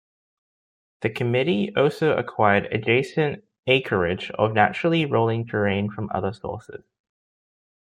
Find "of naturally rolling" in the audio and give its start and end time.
4.31-5.45